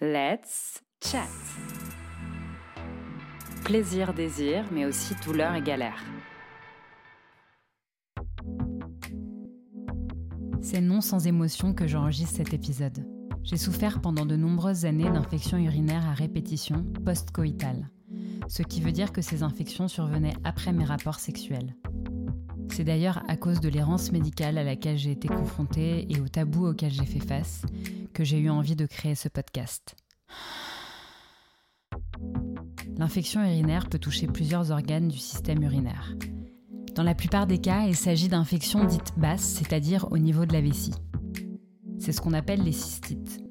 [0.00, 1.28] Let's chat.
[3.64, 6.02] Plaisir, désir, mais aussi douleur et galère.
[10.60, 13.06] C'est non sans émotion que j'enregistre cet épisode.
[13.44, 17.88] J'ai souffert pendant de nombreuses années d'infections urinaires à répétition post-coïtales,
[18.48, 21.76] ce qui veut dire que ces infections survenaient après mes rapports sexuels.
[22.72, 26.66] C'est d'ailleurs à cause de l'errance médicale à laquelle j'ai été confrontée et au tabou
[26.66, 27.62] auquel j'ai fait face
[28.14, 29.96] que j'ai eu envie de créer ce podcast.
[32.96, 36.14] L'infection urinaire peut toucher plusieurs organes du système urinaire.
[36.94, 40.60] Dans la plupart des cas, il s'agit d'infections dites basses, c'est-à-dire au niveau de la
[40.60, 40.94] vessie.
[41.98, 43.42] C'est ce qu'on appelle les cystites.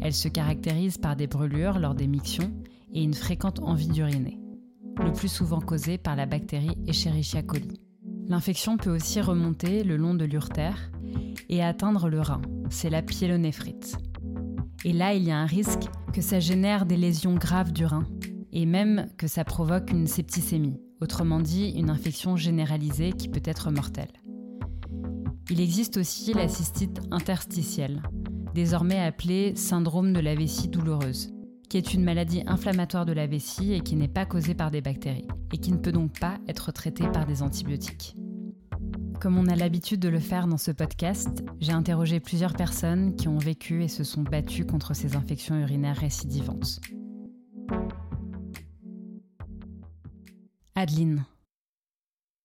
[0.00, 2.52] Elles se caractérisent par des brûlures lors des mictions
[2.94, 4.40] et une fréquente envie d'uriner,
[5.02, 7.78] le plus souvent causée par la bactérie Escherichia coli.
[8.26, 10.90] L'infection peut aussi remonter le long de l'urtère
[11.50, 12.40] et atteindre le rein,
[12.70, 13.96] c'est la pyélonéphrite.
[14.84, 18.06] Et là, il y a un risque que ça génère des lésions graves du rein
[18.52, 23.70] et même que ça provoque une septicémie, autrement dit une infection généralisée qui peut être
[23.70, 24.12] mortelle.
[25.50, 28.02] Il existe aussi la cystite interstitielle,
[28.54, 31.30] désormais appelée syndrome de la vessie douloureuse,
[31.68, 34.80] qui est une maladie inflammatoire de la vessie et qui n'est pas causée par des
[34.80, 38.16] bactéries, et qui ne peut donc pas être traitée par des antibiotiques.
[39.20, 43.26] Comme on a l'habitude de le faire dans ce podcast, j'ai interrogé plusieurs personnes qui
[43.26, 46.78] ont vécu et se sont battues contre ces infections urinaires récidivantes.
[50.76, 51.24] Adeline,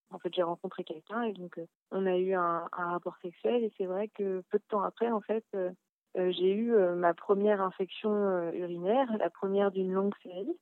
[0.09, 3.71] en fait, j'ai rencontré quelqu'un et donc euh, on a eu un, rapport sexuel et
[3.77, 5.69] c'est vrai que peu de temps après, en fait, euh,
[6.17, 10.57] euh, j'ai eu ma première infection urinaire, la première d'une longue série.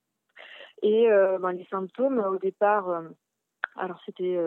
[0.81, 3.03] Et ben, les symptômes, au départ,
[3.75, 4.37] alors c'était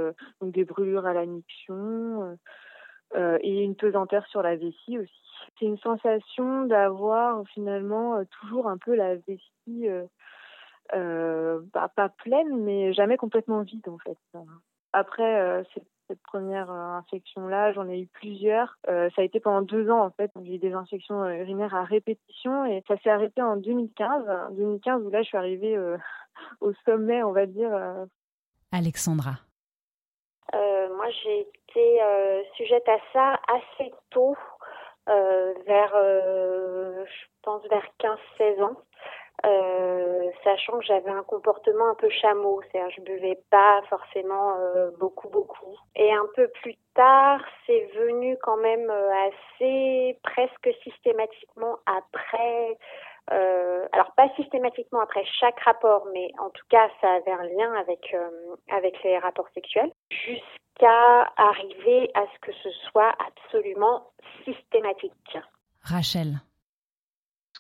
[0.41, 1.25] donc des brûlures à la
[3.41, 5.21] et une pesanteur sur la vessie aussi.
[5.59, 9.89] C'est une sensation d'avoir finalement toujours un peu la vessie,
[11.89, 14.19] pas pleine, mais jamais complètement vide en fait.
[14.95, 18.79] Après euh, cette, première euh, infection-là, j'en ai eu plusieurs.
[18.89, 20.31] Euh, ça a été pendant deux ans en fait.
[20.45, 24.53] J'ai eu des infections urinaires à répétition et ça s'est arrêté en 2015.
[24.53, 25.77] 2015 où là je suis arrivée
[26.61, 27.73] au sommet, on va dire.
[28.75, 29.39] Alexandra.
[30.53, 32.01] moi j'ai été
[32.57, 34.37] sujette à ça assez tôt,
[35.07, 38.77] vers, je pense vers 15-16 ans.
[39.45, 44.91] Euh, sachant que j'avais un comportement un peu chameau, c'est-à-dire je buvais pas forcément euh,
[44.99, 45.77] beaucoup beaucoup.
[45.97, 52.79] Et un peu plus tard, c'est venu quand même euh, assez presque systématiquement après.
[53.29, 58.15] Alors pas systématiquement après chaque rapport, mais en tout cas ça avait un lien avec
[58.71, 64.11] avec les rapports sexuels, jusqu'à arriver à ce que ce soit absolument
[64.45, 65.39] systématique.
[65.83, 66.41] Rachel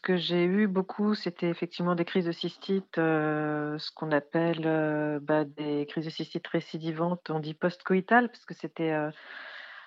[0.04, 5.18] que j'ai eu beaucoup, c'était effectivement des crises de cystite, euh, ce qu'on appelle euh,
[5.20, 8.92] bah, des crises de cystite récidivantes, on dit post-coïtales, parce que c'était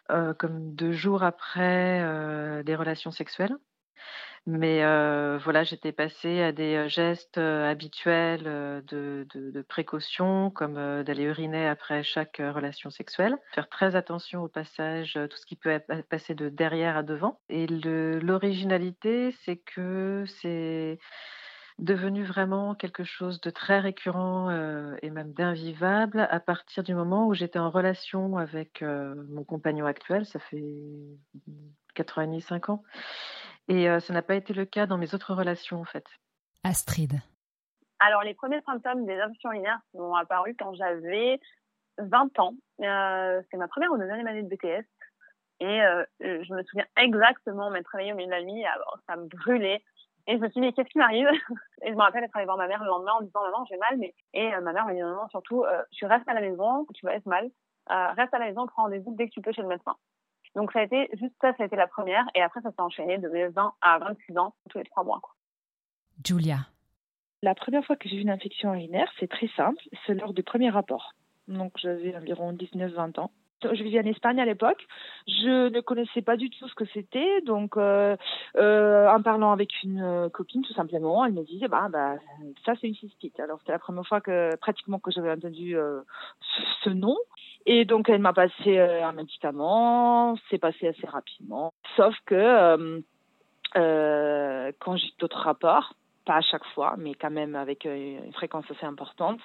[0.09, 2.01] euh, comme deux jours après
[2.63, 3.55] des relations sexuelles.
[4.47, 4.81] Mais
[5.39, 8.43] voilà, j'étais passée à des gestes habituels
[8.87, 13.37] de, précaution, comme d'aller uriner après chaque relation sexuelle.
[13.53, 17.41] Faire très attention au passage, tout ce qui peut passer de derrière à devant.
[17.49, 20.97] Et l'originalité, c'est que c'est
[21.77, 24.49] devenu vraiment quelque chose de très récurrent
[25.01, 30.25] et même d'invivable à partir du moment où j'étais en relation avec mon compagnon actuel,
[30.25, 30.63] ça fait
[31.95, 32.19] 4
[32.69, 32.83] ans
[33.67, 33.97] et demi, 5 ans.
[33.97, 36.05] Et ça n'a pas été le cas dans mes autres relations, en fait.
[36.63, 37.13] Astrid.
[37.99, 41.39] Alors, les premiers symptômes des infections urinaires sont apparus quand j'avais
[41.97, 42.53] 20 ans.
[42.81, 44.85] Euh, c'est ma première ou deuxième année de BTS.
[45.59, 48.63] Et euh, je me souviens exactement m'être réveillée au milieu de la nuit,
[49.07, 49.83] ça me brûlait.
[50.27, 51.27] Et je me suis dit, mais qu'est-ce qui m'arrive?
[51.83, 53.77] Et je me rappelle être allée voir ma mère le lendemain en disant, maman, j'ai
[53.77, 53.97] mal.
[53.97, 54.13] Mais...
[54.33, 57.15] Et ma mère m'a dit, non, non, surtout, tu restes à la maison, tu vas
[57.15, 57.49] être mal.
[57.89, 59.95] reste à la maison, prends rendez-vous dès que tu peux chez le médecin.
[60.57, 62.25] Donc ça a été juste ça, ça a été la première.
[62.33, 65.19] Et après, ça s'est enchaîné de 20 à 26 ans, tous les trois mois.
[65.21, 65.35] Quoi.
[66.25, 66.57] Julia.
[67.43, 69.79] La première fois que j'ai eu une infection urinaire, c'est très simple.
[70.05, 71.13] C'est lors du premier rapport.
[71.47, 73.31] Donc j'avais environ 19-20 ans.
[73.63, 74.85] Je vivais en Espagne à l'époque.
[75.27, 77.41] Je ne connaissais pas du tout ce que c'était.
[77.41, 78.15] Donc, euh,
[78.57, 82.15] euh, en parlant avec une euh, copine, tout simplement, elle me disait, bah, bah
[82.65, 83.39] ça c'est une cystite.
[83.39, 85.75] Alors c'était la première fois que pratiquement que j'avais entendu
[86.83, 87.15] ce nom.
[87.69, 90.37] Et donc elle m'a passé un médicament.
[90.49, 91.73] C'est passé assez rapidement.
[91.95, 93.03] Sauf que
[93.73, 95.93] quand j'ai d'autres rapports,
[96.25, 99.41] pas à chaque fois, mais quand même avec une fréquence assez importante,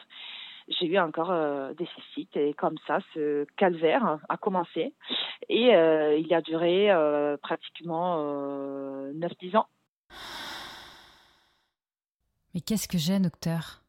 [0.69, 4.95] j'ai eu encore euh, des cystites et comme ça, ce calvaire a commencé
[5.49, 8.19] et euh, il a duré euh, pratiquement
[9.13, 9.67] 9-10 ans.
[12.55, 13.83] Mais qu'est-ce que j'ai, docteur?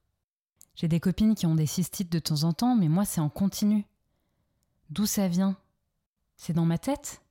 [0.75, 3.29] J'ai des copines qui ont des cystites de temps en temps, mais moi, c'est en
[3.29, 3.85] continu.
[4.93, 5.55] D'où ça vient?
[6.35, 7.23] C'est dans ma tête?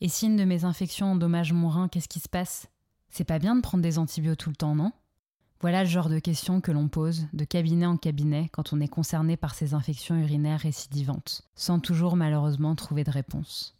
[0.00, 2.68] Et si une de mes infections endommage mon rein, qu'est-ce qui se passe?
[3.10, 4.90] C'est pas bien de prendre des antibiotiques tout le temps, non?
[5.60, 8.88] Voilà le genre de questions que l'on pose de cabinet en cabinet quand on est
[8.88, 13.78] concerné par ces infections urinaires récidivantes, sans toujours malheureusement trouver de réponse.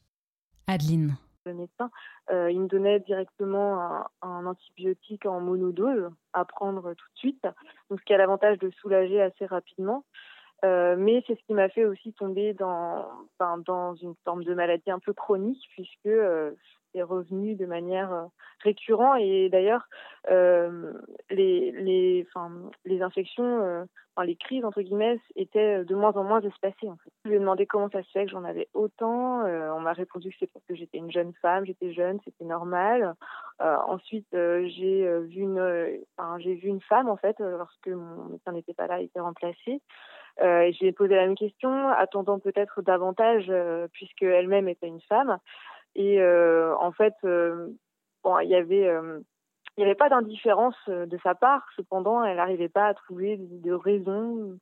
[0.68, 1.16] Adeline.
[1.46, 1.90] Le médecin,
[2.30, 7.46] euh, il me donnait directement un, antibiotique en monodose à prendre tout de suite,
[7.90, 10.04] ce qui a l'avantage de soulager assez rapidement.
[10.64, 13.06] Euh, mais c'est ce qui m'a fait aussi tomber dans,
[14.00, 16.52] une forme de maladie un peu chronique, puisque euh,
[16.92, 18.24] c'est revenu de manière euh,
[18.62, 19.18] récurrente.
[19.20, 19.86] Et d'ailleurs,
[20.28, 22.26] les, les,
[22.84, 23.86] les infections,
[24.24, 26.88] les crises, entre guillemets, étaient de moins en moins espacées.
[26.88, 27.10] En fait.
[27.24, 29.42] Je lui ai demandé comment ça se fait que j'en avais autant.
[29.44, 33.14] on m'a répondu que c'est parce que j'étais une jeune femme, j'étais jeune, c'était normal.
[33.60, 36.00] ensuite, j'ai vu une,
[36.38, 39.80] j'ai vu une femme, en fait, lorsque mon médecin n'était pas là, il était remplacé.
[40.42, 45.38] Euh, j'ai posé la même question, attendant peut-être davantage, euh, puisque elle-même était une femme.
[45.96, 47.70] Et euh, en fait, euh,
[48.22, 49.20] bon, il y avait, euh,
[49.76, 51.66] il n'y avait pas d'indifférence de sa part.
[51.74, 54.58] Cependant, elle n'arrivait pas à trouver de, raison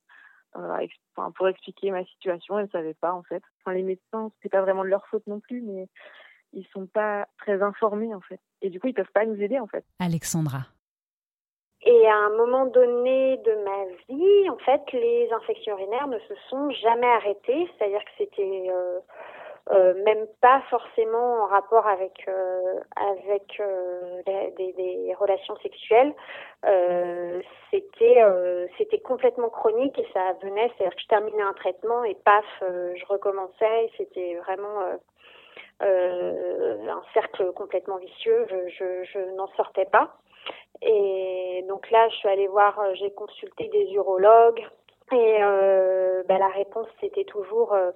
[1.34, 2.56] pour expliquer ma situation.
[2.58, 3.42] Elle ne savait pas en fait.
[3.60, 5.88] Enfin, les médecins, c'est pas vraiment de leur faute non plus, mais
[6.52, 8.40] ils sont pas très informés en fait.
[8.62, 9.84] Et du coup, ils peuvent pas nous aider en fait.
[9.98, 10.60] Alexandra.
[11.86, 16.34] Et à un moment donné de ma vie, en fait, les infections urinaires ne se
[16.48, 17.68] sont jamais arrêtées.
[17.76, 19.00] C'est-à-dire que c'était euh,
[19.70, 26.12] euh, même pas forcément en rapport avec euh, avec euh, des, des, relations sexuelles.
[26.66, 27.40] Euh,
[27.70, 28.22] c'était
[28.76, 30.70] c'était complètement chronique et ça venait.
[30.76, 33.90] C'est-à-dire que je terminais un traitement et paf, je recommençais.
[33.96, 34.80] C'était vraiment
[35.80, 38.46] un cercle complètement vicieux.
[38.50, 40.14] Je, je, je n'en sortais pas.
[40.82, 44.62] Et donc là, je suis allée voir, euh, j'ai consulté des urologues
[45.12, 47.90] et euh, ben, la réponse c'était toujours euh,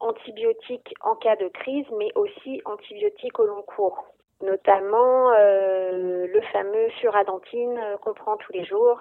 [0.00, 4.04] antibiotiques en cas de crise, mais aussi antibiotiques au long cours,
[4.42, 9.00] notamment le fameux furadentine qu'on prend tous les jours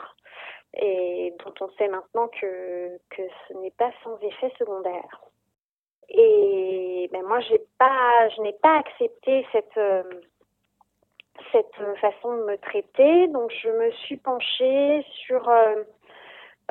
[0.76, 5.22] et dont on sait maintenant que, que ce n'est pas sans effet secondaire.
[6.10, 9.80] Et ben moi, j'ai pas, je n'ai pas accepté cette
[11.52, 13.28] cette façon de me traiter.
[13.28, 15.84] Donc, je me suis penchée sur euh,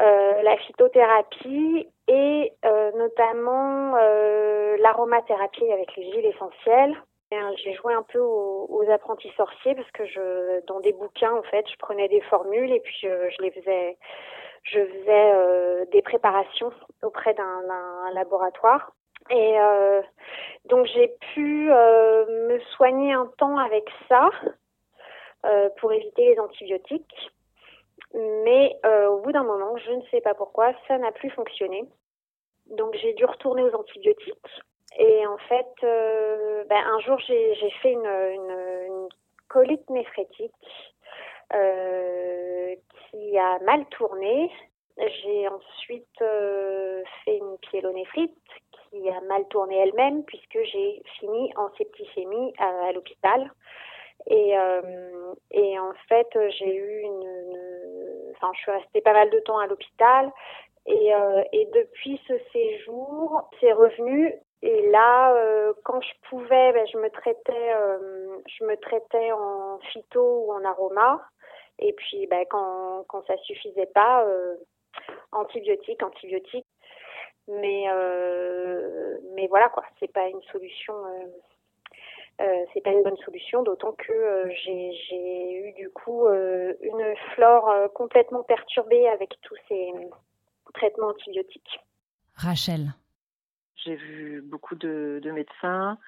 [0.01, 6.97] euh, la phytothérapie et euh, notamment euh, l'aromathérapie avec les huiles essentielles.
[7.65, 11.65] J'ai joué un peu aux, apprentis sorciers parce que je, dans des bouquins, en fait,
[11.71, 13.97] je prenais des formules et puis je, les faisais,
[14.65, 16.71] je faisais euh, des préparations
[17.03, 17.63] auprès d'un
[18.13, 18.93] laboratoire.
[19.31, 20.03] Et euh,
[20.67, 24.51] donc j'ai pu euh, me soigner un temps avec ça euh,
[25.79, 27.33] pour éviter les antibiotiques.
[28.15, 31.85] Mais euh, au bout d'un moment, je ne sais pas pourquoi, ça n'a plus fonctionné.
[32.71, 34.63] Donc j'ai dû retourner aux antibiotiques.
[34.99, 39.09] Et en fait, euh, ben, un jour, j'ai fait une,
[39.49, 40.53] colite néphrétique
[41.55, 42.75] euh,
[43.11, 44.51] qui a mal tourné.
[44.97, 48.35] J'ai ensuite euh, fait une pyélonéphrite
[48.91, 53.51] qui a mal tourné elle-même puisque j'ai fini en septicémie à l'hôpital.
[54.27, 56.29] Et, euh, et en fait,
[56.59, 57.53] j'ai eu une,
[58.43, 60.33] Enfin, je suis restée pas mal de temps à l'hôpital.
[60.87, 64.35] Et, euh, et depuis ce séjour, c'est revenu.
[64.63, 69.79] Et là, euh, quand je pouvais, ben, je me traitais, euh, je me traitais en
[69.93, 71.23] phyto ou en aroma.
[71.79, 74.57] Et puis, ben, quand, quand ça suffisait pas, euh,
[75.33, 76.67] antibiotiques, antibiotiques.
[77.49, 80.95] Mais, euh, mais voilà quoi, c'est pas une solution.
[82.41, 87.15] Euh, c'est pas une bonne solution, d'autant que euh, j'ai eu du coup euh, une
[87.35, 89.93] flore euh, complètement perturbée avec tous ces
[90.75, 91.81] traitements antibiotiques.
[92.35, 92.95] Rachel.
[93.77, 95.99] J'ai vu beaucoup de, de médecins.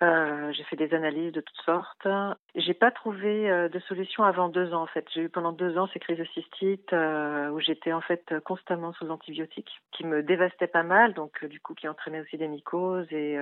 [0.00, 2.06] Euh, j'ai fait des analyses de toutes sortes.
[2.54, 5.04] J'ai pas trouvé euh, de solution avant deux ans en fait.
[5.12, 8.92] J'ai eu pendant deux ans ces crises de cystite euh, où j'étais en fait constamment
[8.92, 13.12] sous antibiotiques, qui me dévastaient pas mal, donc du coup qui entraînaient aussi des mycoses
[13.12, 13.38] et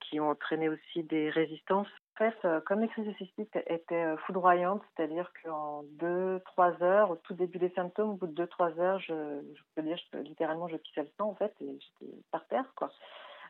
[0.00, 1.88] qui ont entraîné aussi des résistances.
[2.14, 7.16] En fait, comme les crises de cystite étaient foudroyantes, c'est-à-dire qu'en deux, trois heures, au
[7.16, 9.14] tout début des symptômes, au bout de deux, trois heures, je,
[9.54, 12.66] je peux dire, je, littéralement, je pissais le sang en fait et j'étais par terre
[12.76, 12.90] quoi.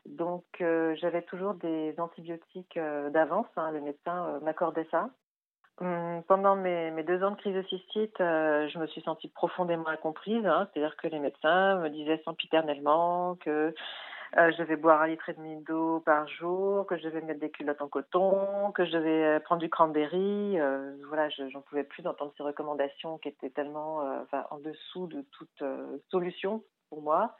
[0.05, 5.09] Donc euh, j'avais toujours des antibiotiques euh, d'avance, hein, le médecin euh, m'accordait ça.
[5.79, 10.45] Hum, pendant mes, deux ans de crise de cystite, je me suis sentie profondément incomprise,
[10.45, 13.73] hein, c'est-à-dire que les médecins me disaient sempiternellement que
[14.35, 17.49] je devais boire un litre et demi d'eau par jour, que je devais mettre des
[17.49, 20.59] culottes en coton, que je devais prendre du cranberry.
[21.07, 24.01] Voilà, j'en pouvais plus d'entendre ces recommandations qui étaient tellement
[24.51, 25.63] en dessous de toute
[26.09, 27.35] solution pour moi.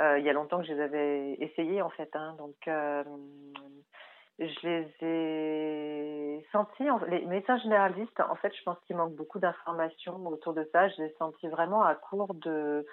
[0.00, 2.10] Il y a longtemps que je les avais essayées en fait.
[2.14, 2.56] Hein, donc
[4.40, 10.26] je les ai sentis, les médecins généralistes, en fait, je pense qu'il manque beaucoup d'informations
[10.26, 10.88] autour de ça.
[10.88, 12.86] Je les ai sentis vraiment à court de,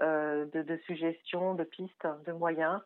[0.00, 2.80] euh, de, suggestions, de pistes, de moyens.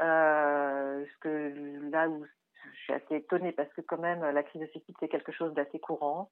[0.00, 4.70] Euh, que là où je suis assez étonnée parce que quand même la crise de
[5.00, 6.30] c'est quelque chose d'assez courant.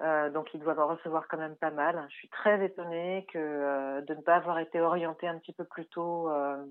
[0.00, 2.04] Euh, donc ils doivent en recevoir quand même pas mal.
[2.10, 5.64] Je suis très étonnée que euh, de ne pas avoir été orientée un petit peu
[5.64, 6.64] plus tôt euh,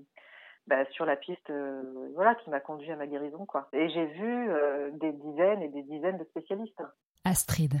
[0.66, 1.82] bah, sur la piste euh,
[2.14, 3.46] voilà, qui m'a conduit à ma guérison.
[3.46, 3.68] Quoi.
[3.72, 6.82] Et j'ai vu euh, des dizaines et des dizaines de spécialistes.
[7.24, 7.74] Astrid.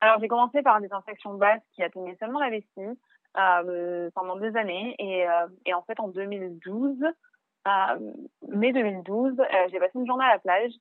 [0.00, 2.98] Alors j'ai commencé par des infections basses qui atteignaient seulement la vessie
[3.36, 4.94] euh, pendant des années.
[4.98, 6.98] Et, euh, et, en fait, en 2012,
[8.48, 9.36] mai 2012,
[9.70, 10.72] j'ai passé une journée à la plage.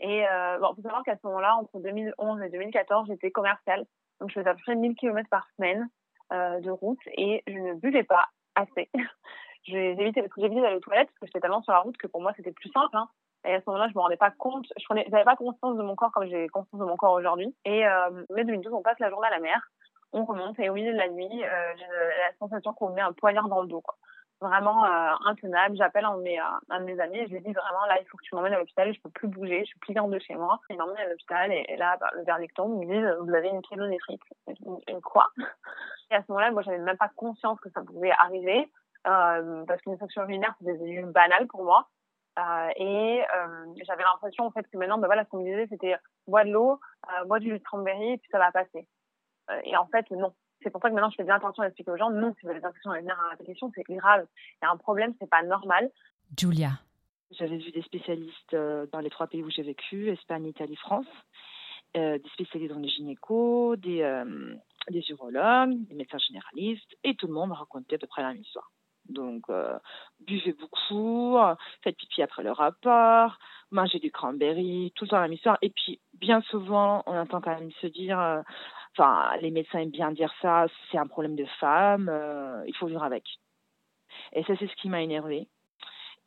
[0.00, 0.24] Et
[0.60, 3.84] bon, faut savoir qu'à ce moment-là, entre 2011 et 2014, j'étais commerciale.
[4.20, 5.88] Donc je faisais à peu près 1000 km par semaine
[6.30, 8.88] de route et je ne buvais pas assez.
[9.64, 12.52] J'évitais d'aller aux toilettes parce que j'étais tellement sur la route que pour moi c'était
[12.52, 12.96] plus simple.
[12.96, 13.08] Hein.
[13.44, 15.96] Et à ce moment-là, je me rendais pas compte, je j'avais pas conscience de mon
[15.96, 17.54] corps comme j'ai conscience de mon corps aujourd'hui.
[17.64, 19.70] Et euh, mai 2012, on passe la journée à la mer,
[20.12, 23.00] on remonte et au milieu de la nuit, euh, j'ai la sensation qu'on me met
[23.00, 23.80] un poignard dans le dos.
[23.80, 23.94] Quoi.
[24.40, 25.76] Vraiment euh, intenable.
[25.76, 28.06] J'appelle un, de mes, un de mes amis et je lui dis vraiment là, il
[28.06, 28.92] faut que tu m'emmènes à l'hôpital.
[28.94, 30.58] Je peux plus bouger, je suis pliante de chez moi.
[30.70, 32.82] Il m'emmène à l'hôpital et, là, bah, le verdict tombe.
[32.82, 34.22] Ils me disent vous avez une pyélonéphrite.
[34.88, 35.28] Une quoi?
[36.10, 38.70] Et à ce moment-là, moi, j'avais même pas conscience que ça pouvait arriver
[39.06, 41.88] euh, parce qu'une infection urinaire, c'est devenu banal pour moi.
[42.38, 45.66] Euh, et euh, j'avais l'impression en fait que maintenant, ben voilà, ce qu'on me disait,
[45.68, 48.86] c'était bois de l'eau, euh, bois du cranberry, et puis ça va passer.
[49.50, 50.32] Euh, et en fait, non.
[50.62, 52.42] C'est pour ça que maintenant, je fais bien attention à expliquer aux gens, non, si
[52.42, 54.26] vous avez des infections urinaires à répétition, c'est grave.
[54.36, 55.90] Il y a un problème, c'est pas normal.
[56.38, 56.72] Julia.
[57.30, 58.54] J'avais vu des spécialistes
[58.92, 61.06] dans les trois pays où j'ai vécu, Espagne, Italie, France,
[61.94, 64.24] des spécialistes dans les gynécos, des,
[64.90, 68.32] des urologues, des médecins généralistes, et tout le monde m'a raconté à peu près la
[68.32, 68.70] même histoire.
[69.08, 69.78] Donc, euh,
[70.20, 71.36] buvez beaucoup,
[71.82, 73.38] faites pipi après le rapport,
[73.70, 75.58] mangez du cranberry, tout le temps la même histoire.
[75.62, 78.42] Et puis, bien souvent, on entend quand même se dire, euh,
[78.92, 82.86] enfin, les médecins aiment bien dire ça, c'est un problème de femme, euh, il faut
[82.86, 83.24] vivre avec.
[84.32, 85.48] Et ça, c'est ce qui m'a énervé.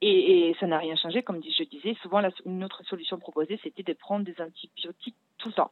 [0.01, 1.95] Et, ça n'a rien changé, comme je disais.
[2.01, 5.71] Souvent, une autre solution proposée, c'était de prendre des antibiotiques tout le temps,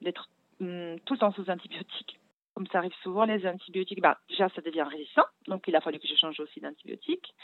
[0.00, 2.18] d'être hum, tout le temps sous antibiotiques
[2.56, 5.26] comme ça arrive souvent, les antibiotiques, bah, déjà, ça devient résistant.
[5.46, 7.34] Donc, il a fallu que je change aussi d'antibiotiques.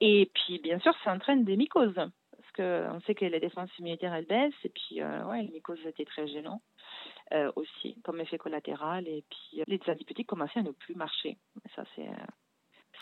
[0.00, 1.98] Et puis, bien sûr, ça entraîne des mycoses.
[2.56, 4.52] Qu'on sait que les défenses immunitaires, elles baissent.
[4.64, 6.62] Et puis, euh, ouais, les mycoses étaient très gênants
[7.32, 9.06] euh, aussi, comme effet collatéral.
[9.08, 11.36] Et puis, euh, les antibiotiques commençaient à ne plus marcher.
[11.74, 12.08] Ça, c'est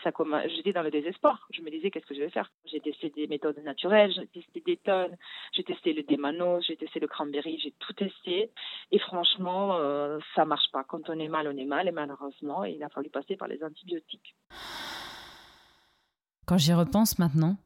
[0.02, 0.10] ça
[0.48, 1.46] j'étais dans le désespoir.
[1.50, 2.50] Je me disais qu'est-ce que je vais faire?
[2.64, 5.16] J'ai testé des méthodes naturelles, j'ai testé des tonnes,
[5.52, 8.50] j'ai testé le démanos, j'ai testé le cranberry, j'ai tout testé.
[8.90, 10.84] Et franchement, euh, ça marche pas.
[10.84, 11.88] Quand on est mal, on est mal.
[11.88, 14.34] Et malheureusement, il a fallu passer par les antibiotiques.
[16.46, 17.56] Quand j'y repense maintenant,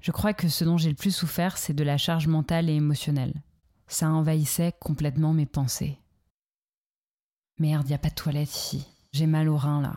[0.00, 2.74] je crois que ce dont j'ai le plus souffert, c'est de la charge mentale et
[2.74, 3.34] émotionnelle.
[3.86, 5.98] Ça envahissait complètement mes pensées.
[7.58, 8.86] Merde, y a pas de toilette ici.
[9.12, 9.94] J'ai mal au rein là.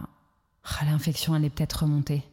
[0.63, 2.24] Ah, L'infection, elle est peut-être remontée.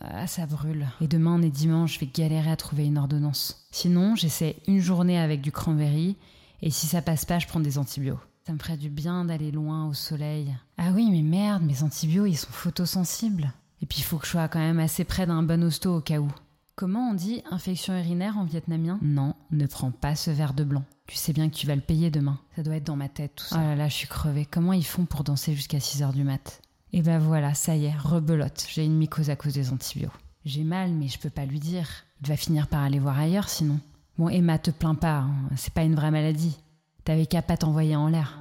[0.00, 0.86] Ah, ça brûle.
[1.00, 3.66] Et demain, on est dimanche, je vais galérer à trouver une ordonnance.
[3.70, 6.16] Sinon, j'essaie une journée avec du cranberry,
[6.62, 8.22] et si ça passe pas, je prends des antibiotiques.
[8.46, 10.56] Ça me ferait du bien d'aller loin au soleil.
[10.78, 13.52] Ah oui, mais merde, mes antibiotiques, ils sont photosensibles.
[13.82, 16.00] Et puis, il faut que je sois quand même assez près d'un bon hosto au
[16.00, 16.30] cas où.
[16.78, 19.00] Comment on dit infection urinaire en vietnamien?
[19.02, 20.84] Non, ne prends pas ce verre de blanc.
[21.08, 22.38] Tu sais bien que tu vas le payer demain.
[22.54, 23.56] Ça doit être dans ma tête tout ça.
[23.58, 24.46] Oh là là, je suis crevée.
[24.48, 26.62] Comment ils font pour danser jusqu'à 6 heures du mat?
[26.92, 30.14] Et ben voilà, ça y est, rebelote, j'ai une mycose à cause des antibiotiques.
[30.44, 31.88] J'ai mal, mais je peux pas lui dire.
[32.22, 33.80] Il va finir par aller voir ailleurs sinon.
[34.16, 35.34] Bon, Emma, te plains pas, hein.
[35.56, 36.60] c'est pas une vraie maladie.
[37.02, 38.40] T'avais qu'à pas t'envoyer en l'air.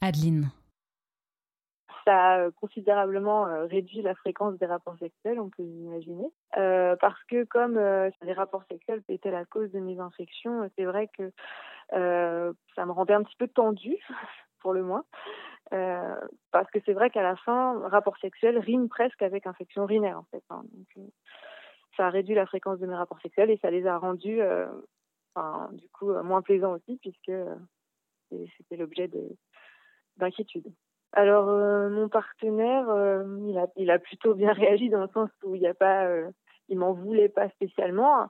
[0.00, 0.50] Adeline.
[2.08, 6.32] Ça a considérablement euh, réduit la fréquence des rapports sexuels, on peut l'imaginer.
[6.56, 10.86] Euh, parce que comme euh, les rapports sexuels étaient la cause de mes infections, c'est
[10.86, 11.30] vrai que
[11.92, 13.98] euh, ça me rendait un petit peu tendue,
[14.60, 15.04] pour le moins.
[15.74, 16.18] Euh,
[16.50, 20.24] parce que c'est vrai qu'à la fin, rapport sexuel rime presque avec infection urinaire, en
[20.30, 20.42] fait.
[20.48, 20.62] Hein.
[20.96, 21.02] Euh,
[21.98, 24.66] ça a réduit la fréquence de mes rapports sexuels et ça les a rendus, euh,
[25.34, 27.32] enfin, du coup, moins plaisants aussi, puisque
[28.30, 29.10] c'était l'objet
[30.16, 30.72] d'inquiétude.
[31.12, 31.46] Alors,
[31.90, 32.84] mon partenaire,
[33.46, 36.06] il, a, il a plutôt bien réagi dans le sens où il n'y a pas,
[36.68, 38.28] il m'en voulait pas spécialement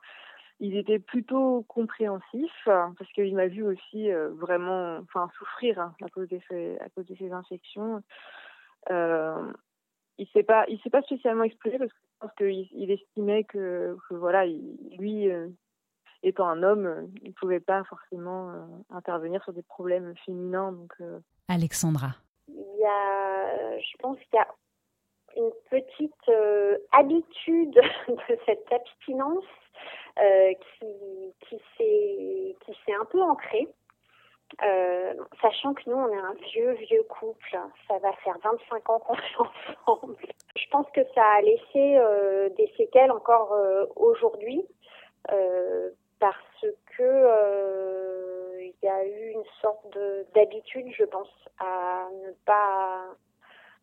[0.61, 6.09] il était plutôt compréhensif parce qu'il m'a vu aussi euh, vraiment enfin souffrir hein, à
[6.09, 8.03] cause de ces infections
[8.91, 9.53] euh,
[10.19, 15.29] il s'est pas, il s'est pas spécialement exprimé parce qu'il il estimait que, voilà, lui,
[16.23, 18.53] étant un homme, il pouvait pas forcément
[18.91, 20.77] intervenir sur des problèmes féminins.
[21.47, 22.17] Alexandra.
[22.49, 24.49] Il y a, je pense qu'il y a
[25.37, 26.31] une petite
[26.93, 27.75] habitude
[28.09, 29.45] de cette abstinence
[30.21, 31.61] euh, qui, qui
[32.85, 33.69] s'est un peu ancré.
[34.65, 38.99] Euh, sachant que nous, on est un vieux, vieux couple, ça va faire 25 ans
[38.99, 39.37] qu'on est
[39.87, 40.17] ensemble.
[40.57, 43.55] Je pense que ça a laissé euh, des séquelles encore
[43.95, 44.67] aujourd'hui,
[46.19, 46.65] parce
[46.97, 47.03] que
[48.83, 49.99] il y a eu une sorte
[50.35, 53.05] d'habitude, je pense, à ne pas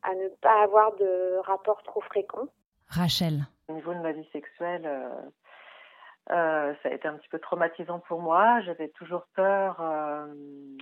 [0.03, 2.47] à ne pas avoir de rapports trop fréquents.
[2.89, 3.47] Rachel.
[3.67, 4.85] Au niveau de ma vie sexuelle,
[6.31, 8.59] euh, ça a été un petit peu traumatisant pour moi.
[8.61, 10.25] J'avais toujours peur, euh,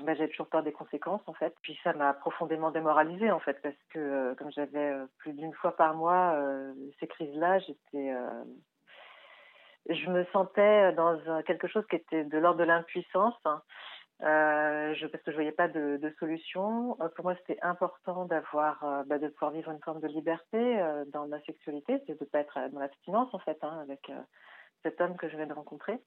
[0.03, 1.53] bah, j'avais toujours peur des conséquences en fait.
[1.62, 5.53] Puis ça m'a profondément démoralisée en fait parce que euh, comme j'avais euh, plus d'une
[5.53, 6.38] fois par mois
[7.00, 8.13] ces crises-là, j'étais,
[9.89, 13.36] je me sentais dans quelque chose qui était de l'ordre de l'impuissance.
[13.43, 13.62] Hein.
[14.22, 16.98] Je, parce que je voyais pas de, de solution.
[17.15, 20.79] pour moi, c'était important d'avoir, bah, de pouvoir vivre une forme de liberté
[21.12, 24.12] dans ma sexualité, c'est de pas être dans l'abstinence en fait, hein, avec
[24.84, 26.00] cet homme que je viens de rencontrer.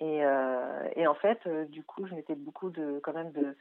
[0.00, 3.56] Et, euh, et en fait, euh, du coup, je mettais beaucoup de, quand même de,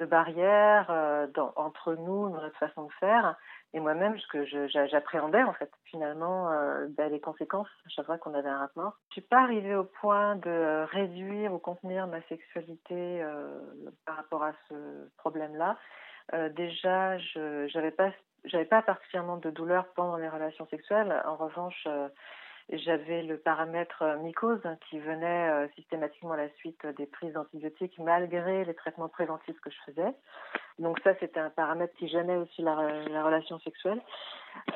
[0.00, 1.26] de barrières euh,
[1.56, 3.36] entre nous, notre façon de faire,
[3.72, 4.44] et moi-même, que
[4.88, 8.94] j'appréhendais en fait, finalement, euh, bah, les conséquences chaque fois qu'on avait un rapport.
[9.10, 13.24] Je suis pas arrivée au point de réduire ou contenir ma sexualité
[14.06, 14.74] par rapport à ce
[15.18, 15.76] problème-là.
[16.50, 18.10] déjà, je j'avais pas
[18.70, 21.22] pas particulièrement de douleur pendant les relations sexuelles.
[21.26, 21.86] En revanche,
[22.78, 27.98] j'avais le paramètre euh, mycose qui venait euh, systématiquement à la suite des prises d'antibiotiques
[27.98, 30.14] malgré les traitements préventifs que je faisais.
[30.78, 32.74] Donc ça, c'était un paramètre qui gênait aussi la,
[33.24, 34.00] relation sexuelle.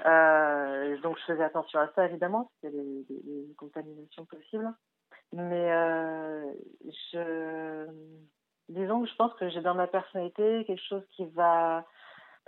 [0.07, 4.73] Euh, donc je faisais attention à ça, évidemment, c'était les, les, contaminations possibles.
[5.33, 5.71] Mais
[7.13, 7.87] je,
[8.69, 11.85] disons que je pense que j'ai dans ma personnalité quelque chose qui va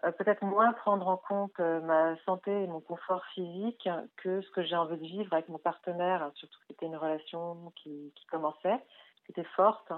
[0.03, 4.63] peut-être moins prendre en compte euh, ma santé et mon confort physique que ce que
[4.63, 8.79] j'ai envie de vivre avec mon partenaire, surtout que c'était une relation qui, qui commençait,
[9.25, 9.93] qui était forte.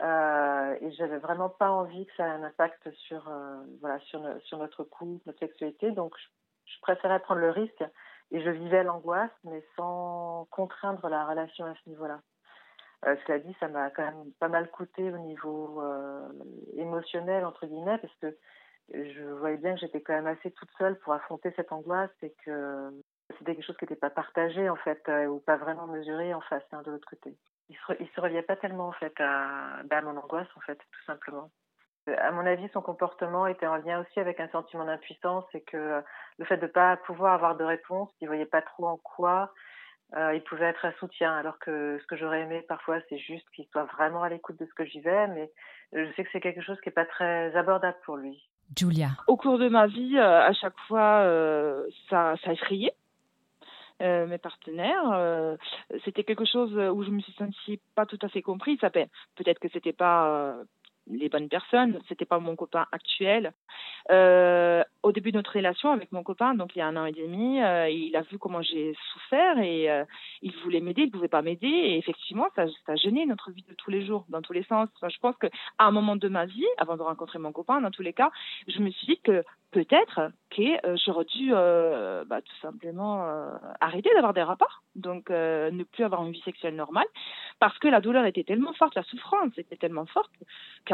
[0.00, 4.22] Euh, et j'avais vraiment pas envie que ça ait un impact sur, euh, voilà, sur,
[4.44, 5.90] sur notre couple, notre sexualité.
[5.90, 6.14] Donc,
[6.66, 7.84] je, préférais prendre le risque
[8.30, 12.20] et je vivais l'angoisse, mais sans contraindre la relation à ce niveau-là.
[13.06, 16.28] Euh, cela dit, ça m'a quand même pas mal coûté au niveau euh,
[16.76, 18.36] émotionnel, entre guillemets, parce que
[18.92, 22.32] je voyais bien que j'étais quand même assez toute seule pour affronter cette angoisse et
[22.44, 22.90] que
[23.38, 26.40] c'était quelque chose qui n'était pas partagé en fait euh, ou pas vraiment mesuré en
[26.42, 27.36] face hein, de l'autre côté.
[27.68, 30.60] Il se, il se reliait pas tellement en fait à, bah, à mon angoisse en
[30.60, 31.50] fait tout simplement.
[32.18, 36.04] À mon avis, son comportement était en lien aussi avec un sentiment d'impuissance et que
[36.38, 39.52] le fait de ne pas pouvoir avoir de réponse, il voyait pas trop en quoi
[40.14, 41.36] euh, il pouvait être un soutien.
[41.36, 44.66] Alors que ce que j'aurais aimé parfois, c'est juste qu'il soit vraiment à l'écoute de
[44.66, 45.50] ce que j'y vais, mais
[45.92, 48.48] je sais que c'est quelque chose qui n'est pas très abordable pour lui.
[48.74, 49.10] Julia.
[49.26, 52.94] Au cours de ma vie, euh, à chaque fois, euh, ça, ça effrayait.
[54.02, 55.56] Euh, mes partenaires,
[56.04, 58.78] c'était quelque chose où je me suis sentie pas tout à fait comprise.
[58.78, 60.54] Peut-être que c'était pas
[61.10, 62.00] les bonnes personnes.
[62.08, 63.52] C'était pas mon copain actuel.
[64.10, 67.06] Euh, au début de notre relation avec mon copain, donc il y a un an
[67.06, 70.04] et demi, euh, il a vu comment j'ai souffert et euh,
[70.42, 73.74] il voulait m'aider, il pouvait pas m'aider et effectivement ça, ça gêné notre vie de
[73.74, 74.88] tous les jours, dans tous les sens.
[75.02, 77.90] Je pense que à un moment de ma vie, avant de rencontrer mon copain, dans
[77.90, 78.30] tous les cas,
[78.68, 79.42] je me suis dit que
[79.72, 83.26] peut-être que j'aurais dû bah, tout simplement
[83.80, 87.06] arrêter d'avoir des rapports, donc ne plus avoir une vie sexuelle normale,
[87.58, 90.32] parce que la douleur était tellement forte, la souffrance était tellement forte,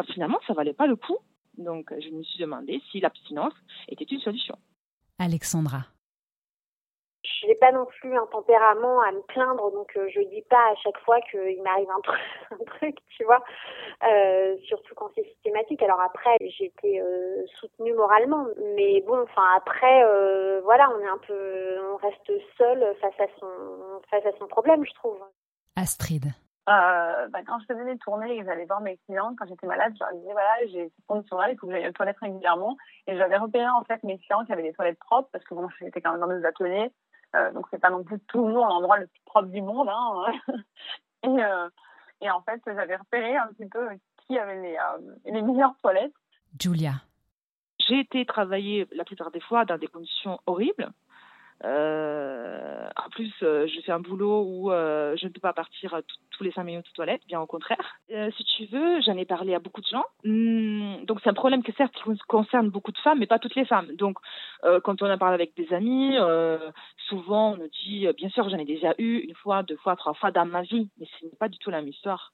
[0.02, 1.18] que finalement ça valait pas le coup.
[1.58, 3.54] Donc je me suis demandé si l'abstinence
[3.88, 4.56] était une solution.
[5.18, 5.84] Alexandra
[7.42, 10.70] je n'ai pas non plus un tempérament à me plaindre, donc euh, je dis pas
[10.70, 13.42] à chaque fois qu'il m'arrive un, truc, un truc, tu vois,
[14.04, 15.82] euh, surtout quand c'est systématique.
[15.82, 21.18] Alors après, j'étais euh, soutenue moralement, mais bon, enfin après, euh, voilà, on est un
[21.18, 25.18] peu, on reste seul face à son, face à son problème, je trouve.
[25.76, 26.26] Astrid.
[26.68, 29.66] Euh, bah, quand je faisais mes tournées et que j'allais voir mes clients, quand j'étais
[29.66, 32.76] malade, je leur disais voilà, j'ai cette condition-là, il faut que j'aille aux toilettes régulièrement.
[33.08, 35.68] Et j'avais repéré en fait mes clients qui avaient des toilettes propres parce que bon,
[35.80, 36.92] j'étais quand même dans des ateliers.
[37.34, 39.88] Euh, donc c'est pas non plus toujours l'endroit le plus propre du monde.
[39.88, 40.32] Hein.
[41.24, 41.68] et, euh,
[42.20, 43.88] et en fait, j'avais repéré un petit peu
[44.26, 46.14] qui avait les, euh, les meilleures toilettes.
[46.60, 46.92] Julia.
[47.88, 50.90] J'ai été travailler la plupart des fois dans des conditions horribles.
[51.64, 56.00] Euh, en plus, euh, je fais un boulot où euh, je ne peux pas partir
[56.30, 58.00] tous les cinq minutes aux toilettes, bien au contraire.
[58.08, 60.04] si tu veux, j'en ai parlé à beaucoup de gens.
[60.24, 61.94] Hmm, donc c'est un problème que certes
[62.26, 63.94] concerne beaucoup de femmes, mais pas toutes les femmes.
[63.96, 64.18] Donc
[64.84, 66.16] quand on en parle avec des amis,
[67.08, 70.14] souvent on nous dit, bien sûr, j'en ai déjà eu une fois, deux fois, trois
[70.14, 72.32] fois dans ma vie, mais ce n'est pas du tout la même histoire.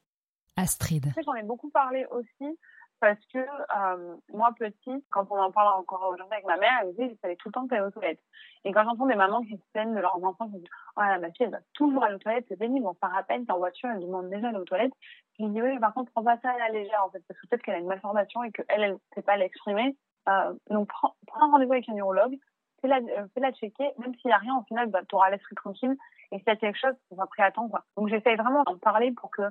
[0.56, 1.06] Astrid.
[1.24, 2.58] J'en ai beaucoup parlé aussi
[3.00, 6.88] parce que euh, moi petite, quand on en parle encore aujourd'hui avec ma mère, elle
[6.88, 8.22] me disait qu'il fallait tout le temps aller aux toilettes.
[8.64, 11.18] Et quand j'entends des mamans qui se plaignent de leurs enfants, qui disent oh là,
[11.18, 13.58] ma fille elle va toujours aller aux toilettes, c'est pénible, on part à peine, en
[13.58, 14.92] voiture, elle demande déjà d'aller aux toilettes.
[15.38, 17.22] Je me dis oui, mais par contre prends pas ça à la légère en fait,
[17.28, 19.96] parce que peut-être qu'elle a une malformation et qu'elle elle ne sait pas l'exprimer.
[20.28, 22.36] Euh, donc prends, prends un rendez-vous avec un neurologue,
[22.80, 25.54] fais-la euh, fais checker, même s'il n'y a rien au final, bah, tu auras l'esprit
[25.54, 25.96] tranquille.
[26.32, 27.70] Et s'il y a quelque chose, tu vas pris à temps.
[27.96, 29.42] Donc j'essaye vraiment d'en parler pour que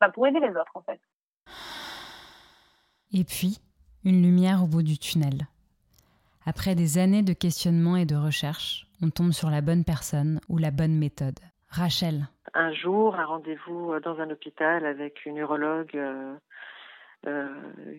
[0.00, 1.00] bah, pour aider les autres en fait.
[3.16, 3.60] Et puis,
[4.04, 5.46] une lumière au bout du tunnel.
[6.46, 10.58] Après des années de questionnement et de recherche, on tombe sur la bonne personne ou
[10.58, 11.38] la bonne méthode.
[11.70, 12.26] Rachel.
[12.54, 16.34] Un jour, un rendez-vous dans un hôpital avec une urologue euh,
[17.28, 17.46] euh,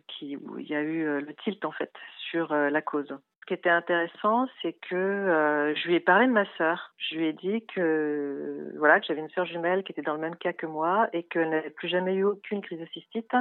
[0.10, 1.94] qui, où il y a eu euh, le tilt en fait
[2.30, 3.08] sur la cause.
[3.08, 6.94] Ce qui était intéressant, c'est que je lui ai parlé de ma sœur.
[6.98, 10.20] Je lui ai dit que voilà que j'avais une sœur jumelle qui était dans le
[10.20, 13.32] même cas que moi et qu'elle n'avait plus jamais eu aucune crise de cystite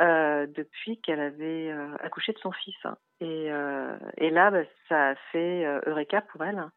[0.00, 2.76] euh, depuis qu'elle avait euh, accouché de son fils.
[3.20, 6.68] Et, euh, et là, bah, ça a fait Eureka pour elle.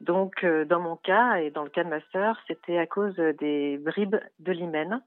[0.00, 3.78] Donc, dans mon cas et dans le cas de ma sœur, c'était à cause des
[3.78, 5.02] bribes de l'hymen.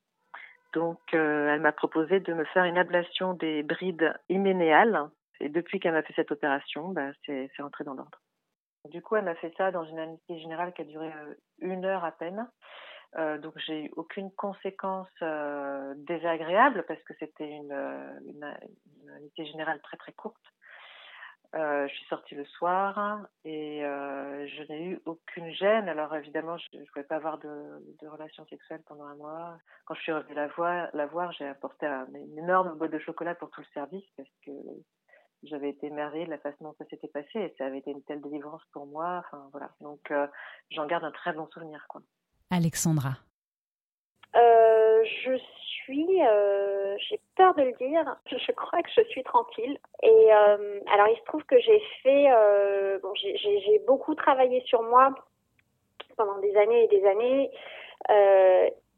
[0.74, 5.08] Donc, elle m'a proposé de me faire une ablation des brides hyménéales.
[5.40, 8.20] Et depuis qu'elle m'a fait cette opération, bah, c'est rentré dans l'ordre.
[8.90, 11.10] Du coup, elle m'a fait ça dans une anesthésie générale qui a duré
[11.60, 12.46] une heure à peine.
[13.18, 18.58] Euh, donc j'ai eu aucune conséquence euh, désagréable parce que c'était une, euh, une,
[19.38, 20.42] une, générale très très courte.
[21.54, 25.90] Euh, je suis sortie le soir et euh, je n'ai eu aucune gêne.
[25.90, 29.58] Alors évidemment, je ne pouvais pas avoir de, de relations sexuelles pendant un mois.
[29.86, 33.00] Quand je suis revenue la voir, la voir j'ai apporté un, une énorme boîte de
[33.00, 34.52] chocolat pour tout le service parce que
[35.44, 38.04] j'avais été émerveillée de la façon dont ça s'était passé et ça avait été une
[38.04, 39.22] telle délivrance pour moi.
[39.26, 40.14] Enfin voilà, donc
[40.70, 42.02] j'en garde un très bon souvenir quoi.
[42.52, 43.12] Alexandra
[44.36, 49.80] euh, Je suis, euh, j'ai peur de le dire, je crois que je suis tranquille.
[50.04, 52.28] Et euh, alors il se trouve que j'ai fait,
[53.02, 55.16] bon, j'ai beaucoup travaillé sur moi
[56.18, 57.52] pendant des années et des années.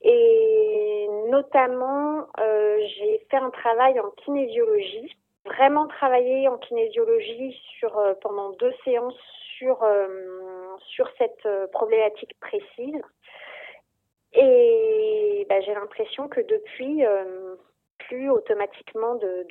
[0.05, 8.73] Et notamment, j'ai fait un travail en kinésiologie, vraiment travaillé en kinésiologie sur pendant deux
[8.83, 9.17] séances
[9.57, 9.85] sur
[10.87, 13.01] sur cette problématique précise.
[14.33, 17.55] Et bah, j'ai l'impression que depuis, euh,
[17.99, 19.47] plus automatiquement de,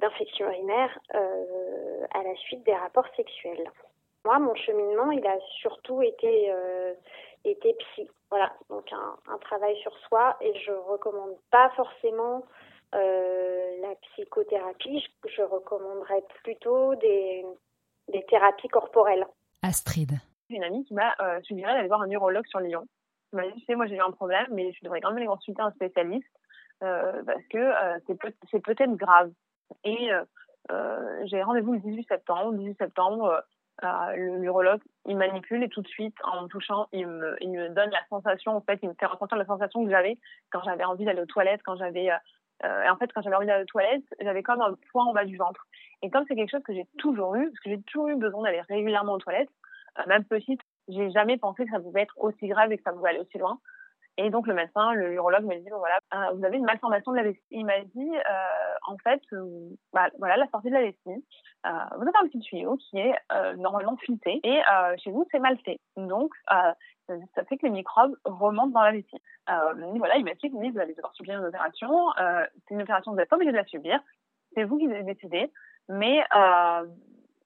[0.00, 3.70] d'infection urinaire euh, à la suite des rapports sexuels.
[4.24, 6.94] Moi, mon cheminement, il a surtout été, euh,
[7.44, 8.08] été psy.
[8.30, 12.42] Voilà, donc un, travail sur soi et je recommande pas forcément
[12.92, 17.44] la psychothérapie, je, je recommanderais plutôt des,
[18.08, 19.26] des thérapies corporelles.
[19.62, 20.12] Astrid
[20.50, 22.86] une amie qui m'a euh, suggéré d'aller voir un neurologue sur Lyon.
[23.32, 25.18] Elle m'a dit, tu sais, moi j'ai eu un problème, mais je devrais quand même
[25.18, 26.28] aller consulter un spécialiste
[26.82, 29.30] euh, parce que euh, c'est peut- c'est peut-être grave.
[29.84, 30.10] Et
[31.24, 32.52] j'ai rendez-vous le 18 septembre.
[32.52, 33.42] Le 18 septembre,
[33.82, 38.56] neurologue, il manipule et tout de suite, en me touchant, il me, donne la sensation,
[38.56, 40.16] en fait, il me fait ressentir la sensation que j'avais
[40.50, 42.04] quand j'avais envie d'aller aux toilettes, quand j'avais...
[42.04, 45.24] et en fait, quand j'avais envie d'aller aux toilettes, j'avais comme un poids en bas
[45.24, 45.66] du ventre.
[46.02, 48.42] Et comme c'est quelque chose que j'ai toujours eu, parce que j'ai toujours eu besoin
[48.44, 49.50] d'aller régulièrement aux toilettes,
[50.06, 53.10] même petite, j'ai jamais pensé que ça pouvait être aussi grave et que ça pouvait
[53.10, 53.58] aller aussi loin.
[54.16, 57.10] Et donc le médecin, le urologue m'a dit bon, voilà, euh, vous avez une malformation
[57.10, 57.40] de la vessie.
[57.50, 61.24] Il m'a dit euh, en fait, euh, bah, voilà la sortie de la vessie.
[61.66, 64.60] Euh, vous avez un petit tuyau qui est euh, normalement filtré et
[65.02, 65.80] chez vous c'est mal fait.
[65.96, 69.20] Donc ça fait que les microbes remontent dans la vessie.
[69.46, 72.10] voilà, il m'a dit vous allez devoir subir une opération.
[72.16, 74.00] c'est une opération vous n'êtes pas obligé de la subir.
[74.54, 75.50] C'est vous qui devez décider.
[75.88, 76.22] Mais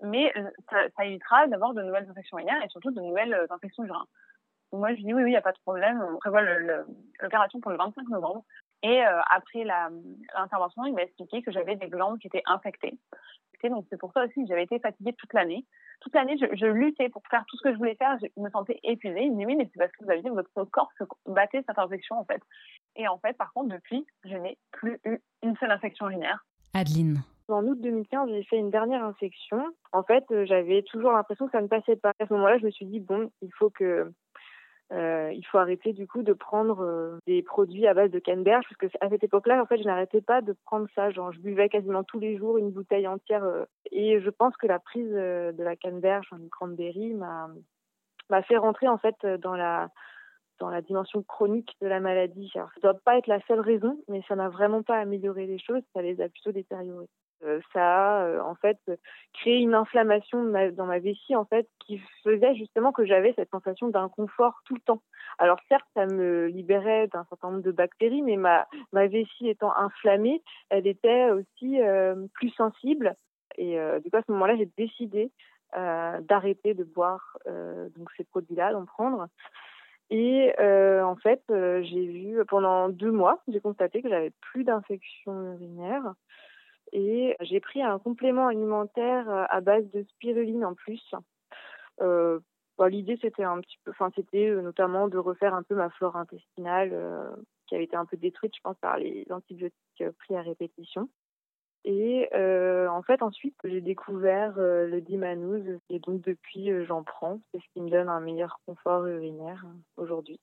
[0.02, 0.50] mais euh,
[0.96, 4.06] ça, évitera d'avoir de nouvelles infections urinaires et surtout de nouvelles euh, infections du rein.
[4.72, 6.00] moi, je dis oui, oui, il n'y a pas de problème.
[6.12, 8.44] On prévoit l'opération pour le 25 novembre.
[8.82, 12.98] Et euh, après l'intervention, il m'a expliqué que j'avais des glandes qui étaient infectées.
[13.64, 15.66] Donc c'est pour ça aussi que j'avais été fatiguée toute l'année.
[16.00, 18.16] Toute l'année, je, luttais pour faire tout ce que je voulais faire.
[18.20, 19.22] Je me sentais épuisée.
[19.22, 21.78] Il me dit oui, mais c'est parce que vous dit votre corps se battait cette
[21.78, 22.40] infection en fait.
[22.94, 26.44] Et en fait, par contre, depuis, je n'ai plus eu une seule infection urinaire.
[26.72, 27.20] Adeline.
[27.48, 29.62] En août 2015, j'ai fait une dernière infection.
[29.92, 32.12] En fait, euh, j'avais toujours l'impression que ça ne passait pas.
[32.18, 34.12] À ce moment-là, je me suis dit, bon, il faut que
[34.92, 38.64] euh, il faut arrêter du coup de prendre euh, des produits à base de canneberge
[38.68, 41.10] parce que à cette époque-là, en fait, je n'arrêtais pas de prendre ça.
[41.10, 43.44] Genre, je buvais quasiment tous les jours une bouteille entière.
[43.92, 47.48] Et je pense que la prise de la canneberge, en cranberry, m'a
[48.30, 49.88] m'a fait rentrer en fait dans la
[50.60, 52.50] dans la dimension chronique de la maladie.
[52.52, 55.82] Ça doit pas être la seule raison, mais ça n'a vraiment pas amélioré les choses,
[55.94, 57.08] ça les a plutôt détériorées.
[57.44, 58.78] Euh, ça a euh, en fait
[59.32, 63.88] créé une inflammation dans ma vessie en fait qui faisait justement que j'avais cette sensation
[63.88, 65.02] d'inconfort tout le temps.
[65.38, 69.76] Alors certes, ça me libérait d'un certain nombre de bactéries, mais ma ma vessie étant
[69.76, 73.14] inflammée, elle était aussi euh, plus sensible.
[73.56, 75.32] Et du coup à ce moment-là, j'ai décidé
[75.72, 79.26] d'arrêter de boire donc ces produits-là, d'en prendre.
[80.10, 86.14] Et en fait, j'ai vu pendant deux mois, j'ai constaté que j'avais plus d'infection urinaire
[86.92, 91.02] et j'ai pris un complément alimentaire euh, à base de spiruline en plus.
[92.00, 92.40] Euh,
[92.76, 95.90] bah, L'idée, c'était un petit peu, enfin, c'était euh, notamment de refaire un peu ma
[95.90, 96.94] flore intestinale
[97.66, 101.08] qui avait été un peu détruite, je pense, par les antibiotiques pris à répétition.
[101.84, 107.40] Et en fait, ensuite, j'ai découvert le Dimanouz et donc depuis, j'en prends.
[107.52, 109.64] C'est ce qui me donne un meilleur confort urinaire
[109.96, 110.40] aujourd'hui.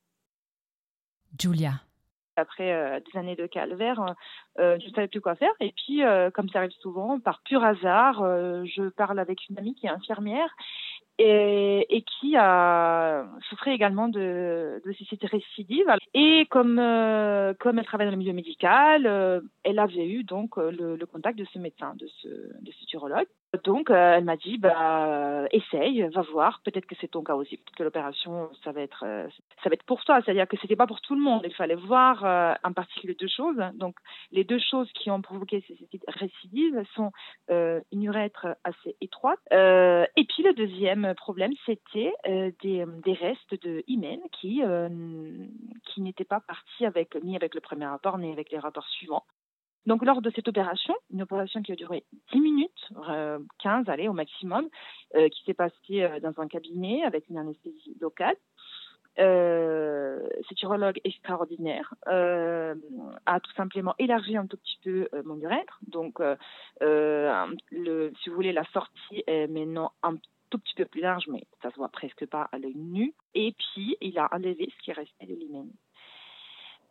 [1.40, 1.74] Julia,
[2.36, 4.16] après euh, des années de calvaire,
[4.60, 5.52] euh, je ne savais plus quoi faire.
[5.60, 8.18] Et puis, euh, comme ça arrive souvent, par pur hasard,
[8.66, 10.50] je parle avec une amie qui est infirmière
[11.18, 15.86] et, et qui a souffert également de, de cécité récidive.
[16.14, 16.76] Et comme,
[17.60, 21.46] comme elle travaille dans le milieu médical, elle avait eu donc le, le, contact de
[21.54, 23.28] ce médecin, de ce, de ce urologue.
[23.64, 26.62] Donc, euh, elle m'a dit, bah, essaye, va voir.
[26.64, 27.58] Peut-être que c'est ton cas aussi.
[27.58, 29.28] Peut-être que l'opération, ça va être, euh,
[29.64, 30.22] ça va être pour toi.
[30.24, 31.42] C'est-à-dire que c'était pas pour tout le monde.
[31.46, 33.58] Il fallait voir euh, en particulier deux choses.
[33.76, 33.96] Donc,
[34.32, 37.12] les deux choses qui ont provoqué ces récidives sont
[37.50, 39.40] une urètre assez étroite.
[39.52, 44.62] et puis, le deuxième problème, c'était des, des, restes de hymen qui,
[45.86, 49.24] qui n'étaient pas partis avec, ni avec le premier rapport, ni avec les rapports suivants.
[49.86, 52.90] Donc, lors de cette opération, une opération qui a duré 10 minutes,
[53.60, 54.68] 15, allez, au maximum,
[55.16, 58.36] euh, qui s'est passée euh, dans un cabinet avec une anesthésie locale,
[59.18, 62.76] euh, cet urologue extraordinaire euh,
[63.26, 65.80] a tout simplement élargi un tout petit peu euh, mon urètre.
[65.88, 66.36] Donc, euh,
[66.82, 70.16] le, si vous voulez, la sortie est maintenant un
[70.50, 73.14] tout petit peu plus large, mais ça se voit presque pas à l'œil nu.
[73.34, 75.72] Et puis, il a enlevé ce qui restait de l'hymen.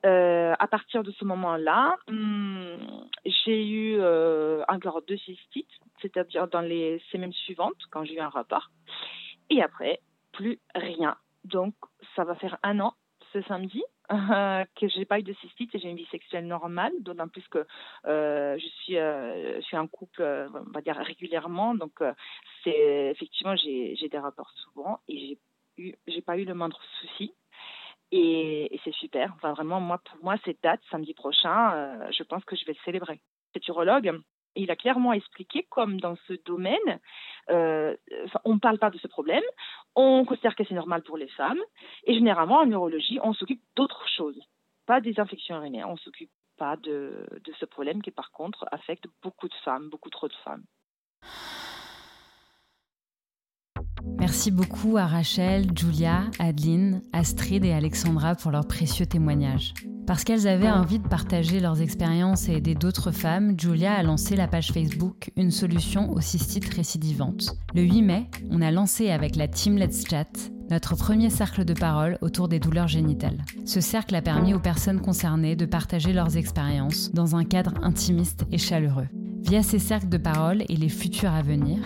[0.05, 2.77] Euh, à partir de ce moment-là, hum,
[3.25, 5.71] j'ai eu euh, encore deux cystites,
[6.03, 8.71] c'est-à-dire dans les semaines suivantes, quand j'ai eu un rapport.
[9.51, 10.01] Et après,
[10.33, 11.17] plus rien.
[11.45, 11.75] Donc,
[12.17, 12.95] ça va faire un an
[13.33, 16.93] ce samedi euh, que j'ai pas eu de cystite et j'ai une vie sexuelle normale,
[17.01, 17.67] d'autant plus que
[18.07, 22.03] euh, je suis euh, en couple, on va dire régulièrement, donc
[22.63, 25.39] c'est effectivement j'ai j'ai des rapports souvent et j'ai
[25.85, 27.33] eu j'ai pas eu le moindre souci.
[28.17, 29.33] Et, c'est super.
[29.35, 32.73] Enfin, vraiment, moi, pour moi, cette date, samedi prochain, euh, je pense que je vais
[32.73, 33.21] le célébrer.
[33.53, 34.21] Cet urologue,
[34.55, 37.01] il a clairement expliqué comme dans ce domaine,
[37.51, 37.97] euh,
[38.45, 39.43] on ne parle pas de ce problème,
[39.97, 41.59] on considère que c'est normal pour les femmes,
[42.05, 44.41] et généralement en neurologie, on s'occupe d'autres choses,
[44.87, 47.27] pas des infections urinaires, on s'occupe pas de
[47.59, 50.63] ce problème qui par contre affecte beaucoup de femmes, beaucoup trop de femmes.
[54.19, 59.75] Merci beaucoup à Rachel, Julia, Adeline, Astrid et Alexandra pour leurs précieux témoignages.
[60.07, 64.37] Parce qu'elles avaient envie de partager leurs expériences et aider d'autres femmes, Julia a lancé
[64.37, 67.57] la page Facebook Une solution aux cystites récidivantes.
[67.75, 71.75] Le 8 mai, on a lancé avec la team Let's Chat notre premier cercle de
[71.75, 73.45] parole autour des douleurs génitales.
[73.65, 78.45] Ce cercle a permis aux personnes concernées de partager leurs expériences dans un cadre intimiste
[78.51, 79.09] et chaleureux.
[79.43, 81.79] Via ces cercles de parole et les futurs à venir,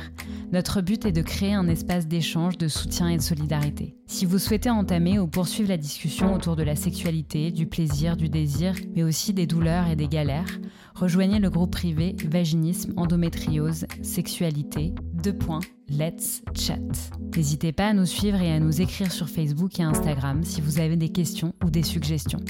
[0.50, 3.94] notre but est de créer un espace d'échange, de soutien et de solidarité.
[4.06, 8.30] Si vous souhaitez entamer ou poursuivre la discussion autour de la sexualité, du plaisir, du
[8.30, 10.58] désir, mais aussi des douleurs et des galères,
[10.94, 17.10] rejoignez le groupe privé Vaginisme, Endométriose, Sexualité, deux points, Let's Chat.
[17.36, 20.80] N'hésitez pas à nous suivre et à nous écrire sur Facebook et Instagram si vous
[20.80, 22.40] avez des questions ou des suggestions.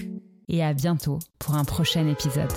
[0.49, 2.53] Et à bientôt pour un prochain épisode.